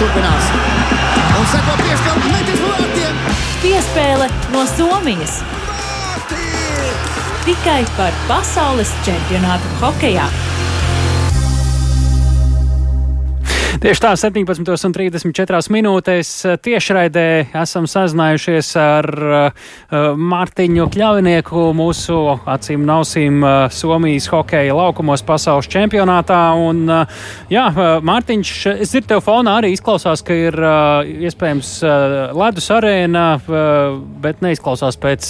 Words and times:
turpinās. 0.00 0.50
Un 1.36 1.46
seko 1.52 1.76
piespēle 1.80 2.32
metis 2.32 2.62
vārtiem. 2.64 3.20
Piespēle 3.62 4.28
no 4.54 4.64
Somijas. 4.76 5.40
Tikai 7.46 7.82
par 7.96 8.16
pasaules 8.26 8.90
čempionātu 9.06 9.70
hokejā. 9.80 10.26
Tieši 13.76 14.00
tā, 14.00 14.10
17,34 14.16 15.68
minūtēs 15.74 16.28
tiešraidē 16.64 17.24
esam 17.60 17.84
sazinājušies 17.90 18.70
ar 18.80 19.08
uh, 19.20 19.66
Mārtiņu 20.16 20.86
Kļavinieku, 20.94 21.64
mūsu 21.76 22.16
acīm 22.48 22.86
nausīm 22.88 23.44
uh, 23.44 23.66
Somijas 23.68 24.30
hokeja 24.32 24.72
laukumos 24.78 25.20
pasaules 25.28 25.68
čempionātā. 25.68 26.38
Un, 26.56 26.80
uh, 26.88 27.26
jā, 27.52 27.66
Mārtiņš, 28.06 28.52
es 28.78 28.94
dzirdu 28.94 29.10
tev 29.10 29.20
fonā 29.26 29.58
arī 29.60 29.74
izklausās, 29.76 30.24
ka 30.24 30.38
ir 30.46 30.56
iespējams 31.26 31.74
ledus 32.36 32.70
arēna, 32.72 33.26
bet 34.24 34.40
neizklausās 34.44 34.96
pēc 35.02 35.28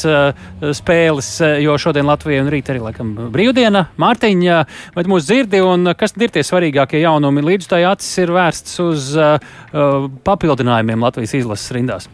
spēles, 0.77 1.33
jo 1.65 1.77
šodien 1.83 2.07
Latvija 2.07 2.45
un 2.45 2.53
rīt 2.53 2.71
arī 2.71 2.85
laikam 2.85 3.11
brīvdiena. 3.35 3.89
Mārtiņa, 3.99 4.63
vai 4.95 5.07
mūs 5.11 5.27
dzirdi 5.27 5.65
un 5.67 5.91
kas 5.99 6.15
ir 6.21 6.35
tie 6.35 6.47
svarīgākie 6.47 7.03
jaunumi? 7.03 7.45
Līdz 7.51 7.73
tai 7.75 7.83
acis 7.91 8.23
ir 8.23 8.36
vērsts 8.37 8.79
uz 8.85 9.11
uh, 9.19 9.37
papildinājumiem 10.27 11.05
Latvijas 11.09 11.37
izlases 11.41 11.75
rindās. 11.77 12.09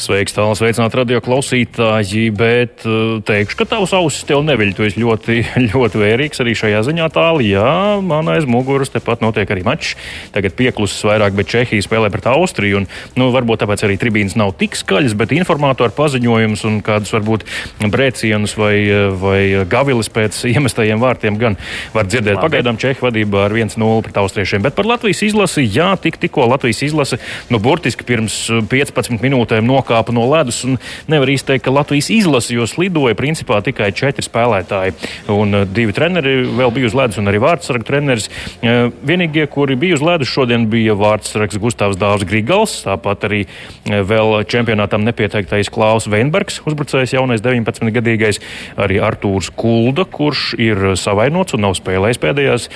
Sveiks, 0.00 0.32
tālāk, 0.32 0.56
sveicināt 0.56 0.94
radio 0.96 1.18
klausītāji, 1.20 2.30
bet 2.32 2.86
uh, 2.88 3.18
teikšu, 3.26 3.56
ka 3.58 3.66
tavs 3.68 3.92
ausis 3.92 4.24
tev 4.24 4.40
neviļ. 4.46 4.70
Tu 4.72 4.86
esi 4.86 5.00
ļoti, 5.02 5.34
ļoti 5.74 6.00
vērīgs 6.00 6.40
arī 6.40 6.54
šajā 6.56 6.78
ziņā 6.86 7.08
tālāk. 7.12 7.44
Jā, 7.44 7.98
man 8.00 8.30
aiz 8.32 8.46
muguras 8.48 8.88
tepat 8.94 9.20
notiek 9.20 9.50
arī 9.52 9.60
mačs. 9.66 9.98
Tagad 10.32 10.56
pieklusis 10.56 11.04
vairāk, 11.04 11.36
bet 11.36 11.50
Čehija 11.52 11.84
spēlē 11.84 12.08
pret 12.14 12.30
Austriju. 12.32 12.80
Un, 12.80 12.86
nu, 13.20 13.28
varbūt 13.34 13.60
tāpēc 13.60 13.84
arī 13.84 13.98
tribīnas 14.00 14.38
nav 14.40 14.54
tik 14.60 14.78
skaļas, 14.80 15.16
bet 15.20 15.34
informatoru 15.36 15.92
paziņojums 15.98 16.64
un 16.70 16.80
kādus 16.86 17.12
varbūt 17.18 17.44
brēcienus 17.92 18.56
vai, 18.56 18.72
vai 19.20 19.42
gavilis 19.68 20.08
pēc 20.08 20.40
iemestajiem 20.54 21.04
vārtiem 21.04 21.36
gan 21.40 21.60
var 21.92 22.08
dzirdēt. 22.08 22.38
Labi. 22.38 22.46
Pagaidām 22.46 22.80
Čehija 22.80 23.04
vadībā 23.10 23.44
ar 23.50 23.58
1-0 23.58 24.00
pret 24.08 24.24
austriešiem. 24.24 24.64
Bet 24.64 24.80
par 24.80 24.88
Latvijas 24.88 25.20
izlasi, 25.28 25.68
jā, 25.68 25.92
tik, 26.00 26.16
tikko 26.24 26.48
Latvijas 26.54 26.80
izlase, 26.88 27.20
nu, 27.52 27.60
burtiski 27.60 28.08
pirms 28.08 28.46
15 28.72 29.20
minūtēm 29.20 29.68
nokāpa 29.68 29.89
nokāpa 29.90 30.14
no 30.14 30.26
ledus. 30.30 30.62
Nevar 31.10 31.28
īsti 31.28 31.52
teikt, 31.52 31.64
ka 31.66 31.74
Latvijas 31.74 32.10
izlase, 32.10 32.54
jo 32.54 32.66
slidoja 32.66 33.16
principā 33.18 33.60
tikai 33.64 33.90
četri 33.92 34.22
spēlētāji. 34.24 34.94
Un 35.32 35.54
uh, 35.54 35.66
divi 35.66 35.92
treneri 35.92 36.46
vēl 36.46 36.70
bija 36.74 36.90
uz 36.90 36.94
ledus, 36.96 37.18
un 37.18 37.30
arī 37.30 37.40
vārdsargu 37.42 37.86
treneris. 37.86 38.28
Uh, 38.62 38.90
vienīgie, 39.06 39.46
kuri 39.50 39.76
bija 39.80 39.98
uz 39.98 40.04
ledus, 40.04 40.30
šodien 40.30 40.68
bija 40.70 40.94
vārdsargs 40.98 41.58
Gustavs 41.60 41.98
Dārzs 42.00 42.28
Grigals, 42.28 42.80
tāpat 42.86 43.26
arī 43.28 43.42
uh, 43.46 44.00
vēl 44.06 44.44
čempionātam 44.50 45.04
nepieteiktais 45.06 45.72
Klaus 45.72 46.06
Veinbergs, 46.10 46.60
uzbrucējs 46.68 47.16
jaunais 47.16 47.42
19-gadīgais, 47.44 48.40
arī 48.80 49.00
Artūrs 49.02 49.50
Kulda, 49.56 50.06
kurš 50.06 50.54
ir 50.60 50.92
savainots 51.00 51.56
un 51.56 51.66
nav 51.66 51.76
spēlējis 51.78 52.20
pēdējās 52.20 52.68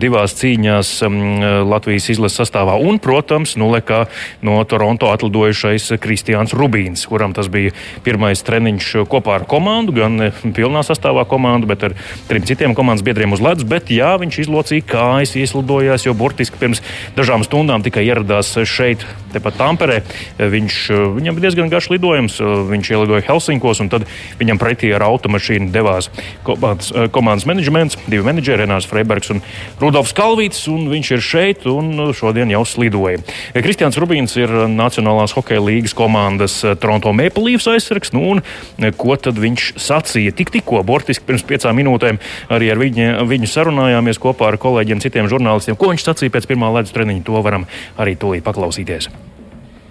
divās 0.00 0.34
cīņās 0.38 0.90
um, 1.06 1.18
Latvijas 1.70 2.10
izlases 2.12 2.42
sastāvā. 2.42 2.76
Un, 2.80 2.98
protams, 3.02 3.56
nulekā 3.60 4.04
no 4.46 4.58
Toronto 4.68 5.10
atlidojušais 5.12 5.90
Kristiāns 6.02 6.49
Jānis 6.50 6.54
Rubīns, 6.54 7.06
kuram 7.06 7.32
tas 7.32 7.48
bija 7.48 7.72
pirmais 8.04 8.42
treniņš 8.42 9.06
kopā 9.08 9.38
ar 9.40 9.44
komandu, 9.46 9.92
gan 9.92 10.20
eh, 10.20 10.32
pilnā 10.54 10.82
sastāvā 10.82 11.26
komandu, 11.26 11.66
bet 11.66 11.82
ar 11.84 11.94
trim 12.28 12.42
citiem 12.42 12.74
komandas 12.74 13.04
biedriem 13.04 13.32
uz 13.32 13.40
ledus. 13.40 13.64
Bet 13.64 13.90
jā, 13.90 14.18
viņš 14.18 14.40
izlocīja 14.44 14.86
kājas, 14.86 15.36
ieslidojās, 15.36 16.06
jo 16.06 16.14
burtiski 16.14 16.58
pirms 16.58 16.82
dažām 17.16 17.44
stundām 17.44 17.82
tikai 17.82 18.04
ieradās 18.06 18.56
šeit, 18.64 19.04
tepat 19.32 19.58
Tamperē. 19.60 20.00
Viņš, 20.38 20.76
viņam 21.16 21.36
bija 21.36 21.48
diezgan 21.48 21.70
garš 21.70 21.90
lidojums. 21.92 22.40
Viņš 22.40 22.90
ielidoja 22.90 23.26
Helsinkos, 23.28 23.80
un 23.82 23.90
tad 23.92 24.06
viņam 24.40 24.58
pretī 24.58 24.90
ar 24.94 25.04
automašīnu 25.06 25.70
devās 25.70 26.10
komandas, 26.46 26.90
komandas 27.14 27.46
menedžments, 27.46 27.98
divi 28.08 28.26
menedžeri, 28.26 28.64
Renārs 28.64 28.88
Freibergs 28.90 29.30
un 29.34 29.42
Rudolfs 29.80 30.14
Kalvīts. 30.16 30.64
Un 30.70 30.88
viņš 30.90 31.12
ir 31.14 31.24
šeit 31.24 31.66
un 31.70 32.10
šodien 32.16 32.50
jau 32.50 32.64
slidoja. 32.66 33.20
Kristians 33.54 33.98
Rubīns 34.00 34.34
ir 34.40 34.50
Nacionālās 34.70 35.34
hokeja 35.36 35.62
līgas 35.62 35.94
komandas 35.96 36.39
komandas 36.40 36.64
eh, 36.64 36.74
Toronto 36.76 37.12
Maple 37.12 37.44
Leafs 37.44 37.66
aizsargs. 37.66 38.12
Nu, 38.12 38.30
un, 38.30 38.42
eh, 38.78 38.92
ko 38.96 39.16
tad 39.16 39.36
viņš 39.36 39.74
sacīja 39.76 40.34
tik 40.34 40.50
tikko, 40.50 40.82
burtiski 40.84 41.24
pirms 41.24 41.44
piecām 41.44 41.76
minūtēm, 41.76 42.18
arī 42.50 42.70
ar 42.70 42.78
viņu, 42.78 43.26
viņu 43.28 43.48
sarunājāmies 43.48 44.18
kopā 44.18 44.48
ar 44.48 44.58
kolēģiem, 44.58 45.00
citiem 45.00 45.28
žurnālistiem. 45.28 45.76
Ko 45.76 45.92
viņš 45.92 46.06
sacīja 46.06 46.30
pēc 46.30 46.46
pirmā 46.46 46.72
ledus 46.72 46.92
treniņa, 46.92 47.24
to 47.24 47.42
varam 47.42 47.66
arī 47.98 48.16
tūlīt 48.16 48.42
paklausīties. 48.42 49.10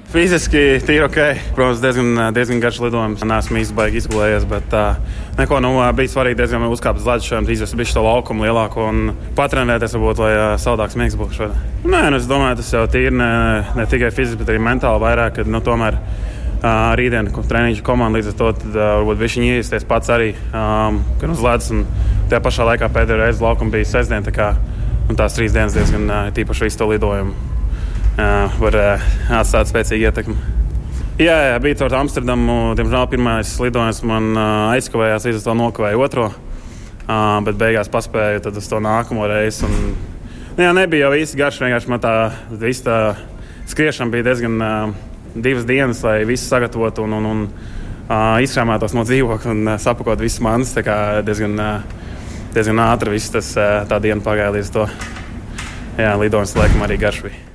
Fiziski 0.10 0.80
tīri 0.82 1.04
ok. 1.06 1.18
Protams, 1.54 1.82
diezgan, 1.84 2.32
diezgan 2.34 2.62
garš 2.64 2.80
lidojums. 2.82 3.22
Nē, 3.30 3.36
esmu 3.44 3.60
izbaigi 3.62 4.00
izgulējies, 4.02 4.48
bet 4.50 4.74
uh, 4.74 4.96
neko 5.38 5.60
nu, 5.62 5.76
bija 5.94 6.10
svarīgi 6.10 6.40
diezgan 6.40 6.66
uzkāpt 6.66 7.04
uz 7.04 7.06
ledus 7.06 7.28
šodien, 7.30 7.50
izvest 7.54 7.78
bišķi 7.78 7.94
to 8.00 8.06
laukumu 8.08 8.48
lielāko 8.48 8.88
un 8.90 9.12
patrenēties, 9.38 9.94
varbūt, 9.94 10.24
lai 10.24 10.32
uh, 10.34 10.46
saldāks 10.58 10.98
miegs 10.98 11.18
būtu 11.20 11.38
šodien. 11.38 11.62
Nē, 11.86 12.02
nu, 12.10 12.18
es 12.18 12.26
domāju, 12.30 12.58
tas 12.58 12.74
jau 12.74 12.88
tīri 12.90 13.14
ne, 13.22 13.30
ne 13.78 13.86
tikai 13.92 14.10
fiziski, 14.10 14.40
bet 14.42 14.50
arī 14.50 14.64
mentāli 14.66 15.04
vairāk, 15.06 15.38
kad 15.38 15.54
nu, 15.54 15.62
tomēr 15.62 16.00
rītdien 16.60 17.30
treniņš 17.32 17.84
komanda 17.88 18.20
līdz 18.20 18.34
ar 18.34 18.38
to 18.40 18.50
tad, 18.60 18.74
varbūt 18.76 19.22
viņš 19.22 19.38
iesties 19.46 19.86
pats 19.88 20.12
arī 20.12 20.34
um, 20.52 21.00
gan 21.22 21.32
uz 21.32 21.44
ledus. 21.44 21.70
Tajā 22.30 22.42
pašā 22.44 22.68
laikā 22.74 22.90
pēdējā 22.94 23.22
reize 23.22 23.44
laukuma 23.44 23.72
bija 23.78 23.88
sestdiena. 23.88 24.26
Tā 24.28 24.34
kā, 24.36 24.50
tās 25.16 25.38
trīs 25.38 25.56
dienas 25.56 25.78
diezgan 25.78 26.34
tīpaši 26.36 26.68
visu 26.68 26.82
to 26.82 26.90
lidojumu 26.92 27.34
uh, 28.20 28.60
var 28.60 28.78
uh, 28.78 29.10
atstāt 29.40 29.72
spēcīgu 29.72 30.10
ietekmi. 30.10 30.38
Jā, 31.20 31.36
jā, 31.50 31.58
bija 31.64 31.80
tur 31.82 31.96
Amsterdamu. 32.00 32.76
Diemžēl 32.80 33.10
pirmais 33.12 33.52
lidojums 33.60 34.04
man 34.08 34.30
uh, 34.36 34.76
aizkavējās, 34.76 35.28
līdz 35.28 35.42
ar 35.42 35.48
to 35.48 35.58
nokavēju 35.64 36.06
otro. 36.06 36.30
Uh, 37.10 37.40
bet 37.44 37.58
beigās 37.60 37.92
paspēju 37.92 38.54
uz 38.54 38.70
to 38.70 38.80
nākamo 38.84 39.28
reizi. 39.28 39.66
Un, 39.68 39.94
nu, 40.54 40.64
jā, 40.64 40.72
nebija 40.78 41.08
jau 41.08 41.20
īsti 41.20 41.40
garš. 41.40 41.62
Vienkārši 41.64 41.92
man 41.92 42.04
tā, 42.04 42.16
tā 42.86 43.00
skriešana 43.72 44.16
bija 44.16 44.30
diezgan. 44.30 44.60
Uh, 44.60 45.06
divas 45.36 45.68
dienas, 45.70 46.04
lai 46.06 46.24
visu 46.30 46.48
sagatavotu 46.48 47.06
un, 47.06 47.18
un, 47.20 47.28
un 47.30 47.44
uh, 47.48 48.38
izšāmētos 48.46 48.96
no 48.98 49.06
dzīvokļa 49.08 49.54
un 49.56 49.74
uh, 49.74 49.78
sapakot 49.82 50.22
visas 50.22 50.42
manas. 50.46 50.74
Tā 50.78 50.86
kā 50.86 50.98
diezgan, 51.26 51.60
uh, 51.60 52.08
diezgan 52.56 52.86
ātri 52.90 53.18
viss 53.18 53.36
tas 53.36 53.54
uh, 53.58 53.84
tā 53.90 54.02
diena 54.04 54.24
pagāja 54.26 54.56
līdz 54.58 54.74
to. 54.78 54.90
Jā, 56.00 56.16
lidojums 56.20 56.56
laikam 56.56 56.88
arī 56.88 57.00
garš 57.02 57.24
bija. 57.28 57.49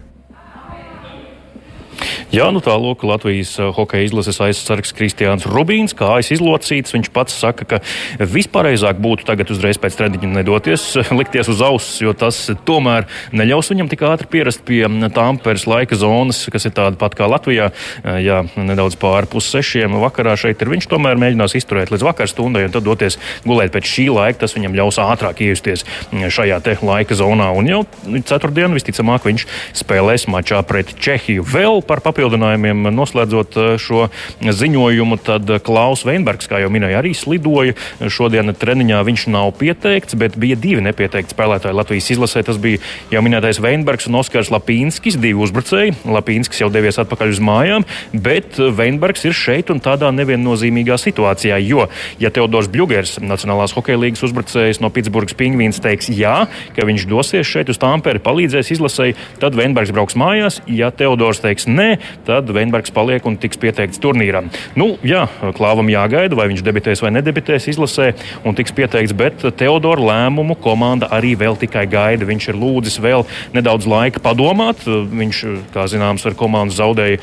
Jā, 2.35 2.49
nu 2.51 2.59
tā 2.59 2.73
lūk, 2.75 3.05
Latvijas 3.07 3.53
uh, 3.61 3.69
hokeja 3.71 4.09
izlases 4.09 4.41
aizsargs 4.43 4.91
Kristiāns 4.97 5.45
Rubīns, 5.47 5.93
kā 5.95 6.17
es 6.19 6.33
izlocīts, 6.35 6.91
viņš 6.91 7.11
pats 7.15 7.37
saka, 7.39 7.63
ka 7.69 7.79
vispareizāk 8.19 8.99
būtu 8.99 9.23
tagad 9.29 9.53
uzreiz 9.55 9.79
pēc 9.79 9.95
treniņa 10.01 10.31
nedoties, 10.41 10.87
likties 11.21 11.51
uz 11.53 11.63
auss, 11.63 12.01
jo 12.03 12.11
tas 12.19 12.41
tomēr 12.67 13.07
neļaus 13.31 13.71
viņam 13.71 13.91
tik 13.93 14.03
ātri 14.09 14.31
pierast 14.33 14.65
pie 14.67 14.83
Tāmperes 15.15 15.69
laika 15.71 15.95
zonas, 15.95 16.41
kas 16.51 16.67
ir 16.67 16.75
tāda 16.75 16.99
pat 16.99 17.15
kā 17.15 17.29
Latvijā. 17.31 17.69
Uh, 18.03 18.19
jā, 18.19 18.41
nedaudz 18.59 18.99
pāri 18.99 19.31
pus 19.31 19.53
sešiem 19.55 19.95
vakarā 20.03 20.35
šeit 20.41 20.65
ir. 20.65 20.73
Viņš 20.75 20.91
tomēr 20.91 21.21
mēģinās 21.23 21.55
izturēt 21.61 21.95
līdz 21.95 22.07
vakar 22.09 22.33
stundai 22.33 22.65
un 22.67 22.75
tad 22.75 22.89
doties 22.89 23.21
gulēt 23.47 23.71
pēc 23.77 23.93
šī 23.93 24.09
laika. 24.11 24.41
Tas 24.43 24.57
viņam 24.59 24.75
ļaus 24.81 24.99
ātrāk 25.05 25.45
iejusties 25.47 25.87
šajā 26.11 26.59
te 26.67 26.75
laika 26.83 27.15
zonā. 27.15 27.53
Un 27.55 27.71
jau 27.71 27.85
ceturtdien 28.27 28.75
visticamāk 28.75 29.31
viņš 29.31 29.47
spēlēs 29.85 30.27
mačā 30.35 30.65
pret 30.67 30.97
Čehiju. 30.99 31.47
Vēl 31.55 31.85
par 31.87 32.03
papildu 32.03 32.24
papildinājumiem, 32.25 32.89
noslēdzot 32.95 33.57
eh, 33.59 33.71
šo 33.81 34.09
ziņojumu, 34.41 35.19
tad 35.25 35.51
Klaus 35.65 36.05
Veinbergs, 36.07 36.49
kā 36.49 36.63
jau 36.63 36.71
minēja, 36.73 37.03
arī 37.03 37.13
slidoja. 37.17 37.75
Šodien 38.09 38.53
treniņā 38.57 39.03
viņš 39.05 39.27
nav 39.33 39.53
pieteikts, 39.61 40.17
bet 40.19 40.39
bija 40.41 40.57
divi 40.57 40.85
nepieteikti 40.85 41.35
spēlētāji 41.35 41.77
Latvijas 41.77 42.11
izlasē. 42.15 42.45
Tas 42.47 42.61
bija 42.61 42.81
jau 43.13 43.23
minētais 43.25 43.61
Veinbergs 43.63 44.09
un 44.09 44.19
Oskars 44.21 44.51
Lapīnskis, 44.55 45.19
divi 45.21 45.37
uzbrucēji. 45.45 45.97
Lapīnskis 46.09 46.65
jau 46.65 46.71
devies 46.73 46.99
atpakaļ 47.03 47.35
uz 47.35 47.43
mājām, 47.45 47.87
bet 48.13 48.59
Veinbergs 48.59 49.27
ir 49.29 49.37
šeit 49.37 49.73
un 49.75 49.83
tādā 49.85 50.11
neviennozīmīgā 50.15 50.97
situācijā. 51.01 51.61
Jo, 51.65 51.89
ja 52.23 52.33
Teodors 52.35 52.71
Bļūgers, 52.73 53.19
Nacionālās 53.25 53.77
hokeja 53.77 54.01
līnijas 54.01 54.25
uzbrucējs 54.29 54.81
no 54.85 54.91
Pitsburgas 54.95 55.37
Pingvīns, 55.39 55.83
teiks 55.85 56.11
jā, 56.13 56.45
ka 56.77 56.89
viņš 56.89 57.07
dosies 57.11 57.49
šeit 57.49 57.73
uz 57.73 57.81
Tāmperi, 57.83 58.23
palīdzēs 58.25 58.73
izlasēji, 58.77 59.19
tad 59.43 59.57
Veinbergs 59.59 59.93
brauks 59.95 60.19
mājās. 60.19 60.61
Ja 60.71 60.91
Teodors 60.95 61.43
teiks 61.45 61.69
nē, 61.71 61.97
tad 62.27 62.51
Veinbergs 62.55 62.93
paliek 62.95 63.25
un 63.27 63.39
tiks 63.41 63.59
pieteikts 63.61 64.01
turnīram. 64.03 64.51
Nu, 64.79 64.95
jā, 65.07 65.27
Klāvam 65.57 65.91
jāgaida, 65.93 66.37
vai 66.39 66.49
viņš 66.53 66.65
debitēs 66.67 67.03
vai 67.05 67.13
nedebitēs 67.17 67.69
izlasē 67.73 68.13
un 68.47 68.57
tiks 68.57 68.75
pieteikts, 68.75 69.15
bet 69.17 69.45
Teodora 69.59 70.03
lēmumu 70.11 70.57
komanda 70.61 71.11
arī 71.15 71.35
vēl 71.39 71.59
tikai 71.61 71.87
gaida. 71.91 72.29
Viņš 72.29 72.49
ir 72.53 72.61
lūdzis 72.61 73.01
vēl 73.03 73.27
nedaudz 73.57 73.89
laika 73.91 74.23
padomāt. 74.25 74.85
Viņš, 74.87 75.43
kā 75.75 75.87
zināms, 75.91 76.25
ar 76.29 76.37
komandu 76.39 76.77
zaudēja 76.77 77.21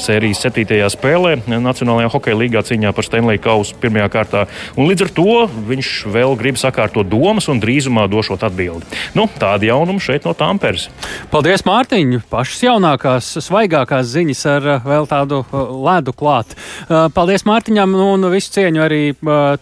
sērijas 0.00 0.42
septītajā 0.44 0.88
spēlē 0.92 1.36
Nacionālajā 1.48 2.10
hokeja 2.12 2.38
līgā 2.38 2.64
cīņā 2.66 2.92
par 2.94 3.06
Stanley 3.06 3.40
Kausu 3.42 3.76
pirmajā 3.80 4.08
kārtā. 4.12 4.44
Un 4.76 4.88
līdz 4.90 5.06
ar 5.06 5.12
to 5.16 5.36
viņš 5.70 5.92
vēl 6.14 6.36
grib 6.40 6.58
sakārtot 6.60 7.08
domas 7.08 7.48
un 7.52 7.60
drīzumā 7.62 8.06
došot 8.10 8.44
atbildi. 8.46 8.86
Nu, 9.16 9.26
tādi 9.40 9.70
jaunumi 9.70 10.02
šeit 10.02 10.26
no 10.26 10.34
Tāmperes. 10.36 10.88
Paldies, 11.32 11.64
Mārtiņ! 11.66 12.16
Pašas 12.32 12.64
jaunākās, 12.66 13.28
svaigākās 13.44 14.10
ziņas 14.10 14.33
ar 14.50 14.66
uh, 14.66 14.84
vēl 14.84 15.06
tādu 15.10 15.40
uh, 15.44 15.72
ledu 15.86 16.14
klāt. 16.16 16.54
Uh, 16.84 17.06
paldies 17.14 17.46
Mārtiņam 17.48 17.94
nu, 17.94 18.08
un 18.16 18.28
visu 18.32 18.52
cieņu 18.56 18.82
arī 18.84 19.02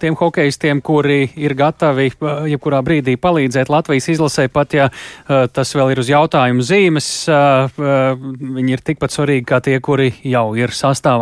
tiem 0.00 0.16
hokeistiem, 0.18 0.80
kuri 0.84 1.26
ir 1.38 1.54
gatavi 1.58 2.08
jebkurā 2.50 2.80
brīdī 2.84 3.14
palīdzēt 3.20 3.70
Latvijas 3.72 4.08
izlasē, 4.12 4.48
pat 4.52 4.74
ja 4.76 4.88
tas 5.26 5.72
vēl 5.76 5.92
ir 5.92 6.00
uz 6.02 6.08
jautājumu 6.10 6.64
zīmes. 6.66 7.08
Viņi 7.78 8.74
ir 8.74 8.82
tikpat 8.84 9.14
svarīgi 9.14 9.46
kā 9.48 9.60
tie, 9.64 9.78
kuri 9.84 10.10
jau 10.26 10.46
ir 10.58 10.74
sastāvā. 10.74 11.20